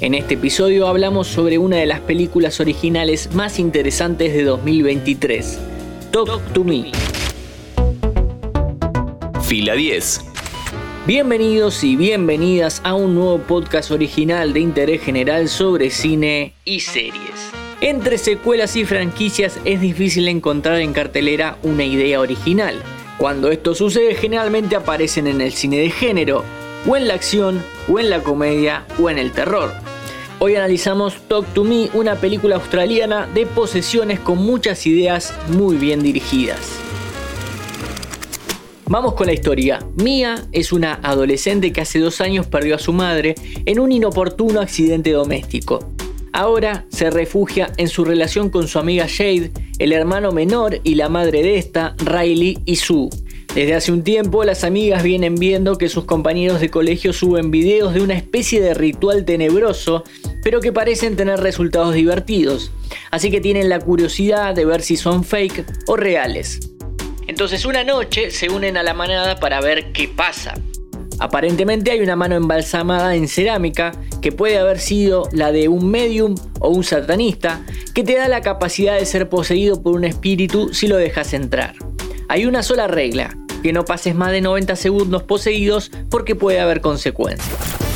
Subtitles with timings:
[0.00, 5.58] En este episodio hablamos sobre una de las películas originales más interesantes de 2023,
[6.12, 6.92] Talk to Me.
[9.42, 10.20] Fila 10.
[11.04, 17.50] Bienvenidos y bienvenidas a un nuevo podcast original de interés general sobre cine y series.
[17.80, 22.76] Entre secuelas y franquicias es difícil encontrar en cartelera una idea original.
[23.18, 26.44] Cuando esto sucede generalmente aparecen en el cine de género,
[26.86, 29.87] o en la acción, o en la comedia, o en el terror.
[30.40, 36.00] Hoy analizamos Talk to Me, una película australiana de posesiones con muchas ideas muy bien
[36.00, 36.78] dirigidas.
[38.86, 39.80] Vamos con la historia.
[39.96, 43.34] Mia es una adolescente que hace dos años perdió a su madre
[43.66, 45.80] en un inoportuno accidente doméstico.
[46.32, 49.50] Ahora se refugia en su relación con su amiga Jade,
[49.80, 53.08] el hermano menor y la madre de esta, Riley y Sue.
[53.54, 57.92] Desde hace un tiempo las amigas vienen viendo que sus compañeros de colegio suben videos
[57.92, 60.04] de una especie de ritual tenebroso,
[60.42, 62.70] pero que parecen tener resultados divertidos,
[63.10, 66.60] así que tienen la curiosidad de ver si son fake o reales.
[67.26, 70.54] Entonces una noche se unen a la manada para ver qué pasa.
[71.20, 76.36] Aparentemente hay una mano embalsamada en cerámica que puede haber sido la de un medium
[76.60, 77.60] o un satanista
[77.92, 81.74] que te da la capacidad de ser poseído por un espíritu si lo dejas entrar.
[82.28, 86.80] Hay una sola regla, que no pases más de 90 segundos poseídos porque puede haber
[86.80, 87.87] consecuencias.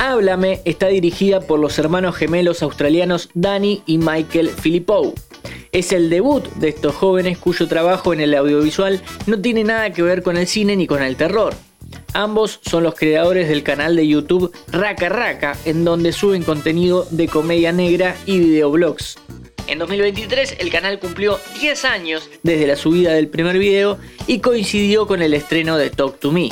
[0.00, 5.14] Háblame está dirigida por los hermanos gemelos australianos Danny y Michael Philippou.
[5.72, 10.02] Es el debut de estos jóvenes cuyo trabajo en el audiovisual no tiene nada que
[10.02, 11.54] ver con el cine ni con el terror.
[12.12, 17.26] Ambos son los creadores del canal de YouTube Raka Raka, en donde suben contenido de
[17.26, 19.18] comedia negra y videoblogs.
[19.66, 25.06] En 2023 el canal cumplió 10 años desde la subida del primer video y coincidió
[25.06, 26.50] con el estreno de Talk to Me.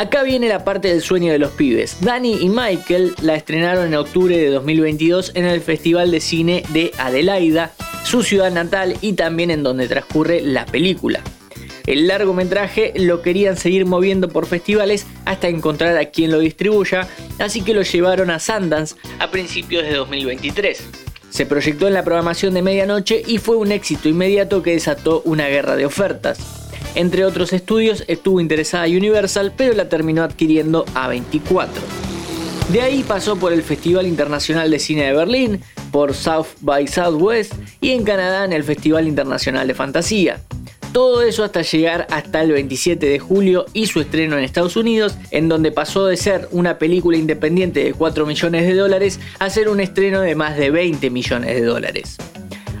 [0.00, 1.98] Acá viene la parte del sueño de los pibes.
[2.00, 6.90] Danny y Michael la estrenaron en octubre de 2022 en el Festival de Cine de
[6.96, 11.20] Adelaida, su ciudad natal y también en donde transcurre la película.
[11.86, 17.06] El largometraje lo querían seguir moviendo por festivales hasta encontrar a quien lo distribuya,
[17.38, 20.82] así que lo llevaron a Sundance a principios de 2023.
[21.28, 25.48] Se proyectó en la programación de medianoche y fue un éxito inmediato que desató una
[25.48, 26.59] guerra de ofertas.
[26.94, 31.68] Entre otros estudios estuvo interesada Universal, pero la terminó adquiriendo A24.
[32.72, 37.52] De ahí pasó por el Festival Internacional de Cine de Berlín, por South by Southwest
[37.80, 40.40] y en Canadá en el Festival Internacional de Fantasía.
[40.92, 45.16] Todo eso hasta llegar hasta el 27 de julio y su estreno en Estados Unidos,
[45.30, 49.68] en donde pasó de ser una película independiente de 4 millones de dólares a ser
[49.68, 52.16] un estreno de más de 20 millones de dólares.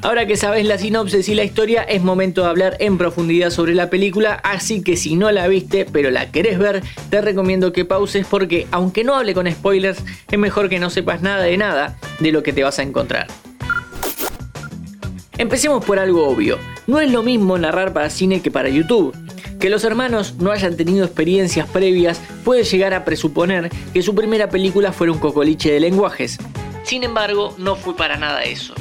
[0.02, 3.74] Ahora que sabes la sinopsis y la historia, es momento de hablar en profundidad sobre
[3.74, 7.84] la película, así que si no la viste pero la querés ver, te recomiendo que
[7.84, 11.98] pauses porque aunque no hable con spoilers, es mejor que no sepas nada de nada
[12.18, 13.26] de lo que te vas a encontrar.
[15.36, 16.58] Empecemos por algo obvio.
[16.86, 19.14] No es lo mismo narrar para cine que para YouTube.
[19.58, 24.48] Que los hermanos no hayan tenido experiencias previas puede llegar a presuponer que su primera
[24.48, 26.38] película fuera un cocoliche de lenguajes.
[26.84, 28.74] Sin embargo, no fue para nada eso.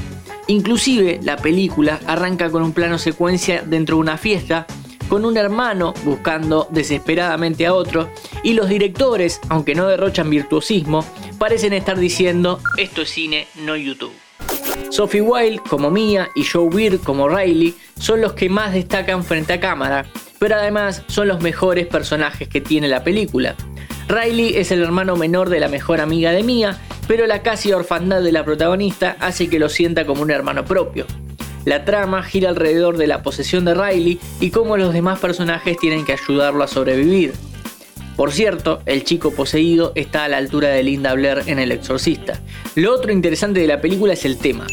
[0.50, 4.66] Inclusive, la película arranca con un plano secuencia dentro de una fiesta,
[5.08, 8.10] con un hermano buscando desesperadamente a otro,
[8.44, 11.06] y los directores, aunque no derrochan virtuosismo,
[11.38, 14.12] parecen estar diciendo, esto es cine, no YouTube.
[14.90, 19.54] Sophie Wilde como Mia y Joe Beard como Riley son los que más destacan frente
[19.54, 20.08] a cámara,
[20.40, 23.56] pero además son los mejores personajes que tiene la película.
[24.08, 28.22] Riley es el hermano menor de la mejor amiga de Mia, pero la casi orfandad
[28.22, 31.08] de la protagonista hace que lo sienta como un hermano propio.
[31.66, 36.06] La trama gira alrededor de la posesión de Riley y cómo los demás personajes tienen
[36.06, 37.34] que ayudarlo a sobrevivir.
[38.16, 42.42] Por cierto, el chico poseído está a la altura de Linda Blair en El Exorcista.
[42.76, 44.68] Lo otro interesante de la película es el tema.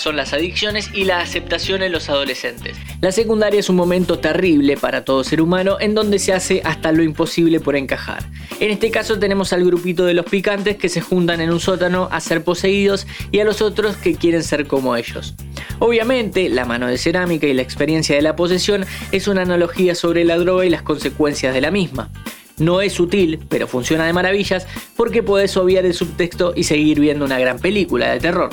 [0.00, 2.74] Son las adicciones y la aceptación en los adolescentes.
[3.02, 6.90] La secundaria es un momento terrible para todo ser humano en donde se hace hasta
[6.90, 8.24] lo imposible por encajar.
[8.60, 12.08] En este caso tenemos al grupito de los picantes que se juntan en un sótano
[12.10, 15.34] a ser poseídos y a los otros que quieren ser como ellos.
[15.80, 20.24] Obviamente, la mano de cerámica y la experiencia de la posesión es una analogía sobre
[20.24, 22.10] la droga y las consecuencias de la misma.
[22.56, 24.66] No es sutil, pero funciona de maravillas
[24.96, 28.48] porque puedes obviar el subtexto y seguir viendo una gran película de terror.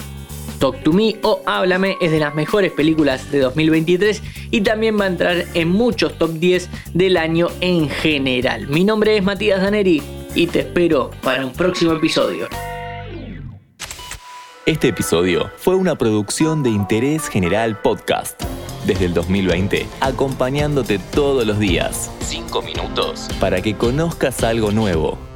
[0.59, 4.21] Talk to Me o Háblame es de las mejores películas de 2023
[4.51, 8.67] y también va a entrar en muchos top 10 del año en general.
[8.67, 10.01] Mi nombre es Matías Daneri
[10.35, 12.47] y te espero para un próximo episodio.
[14.65, 18.43] Este episodio fue una producción de Interés General Podcast
[18.85, 22.11] desde el 2020, acompañándote todos los días.
[22.21, 25.26] 5 minutos para que conozcas algo nuevo.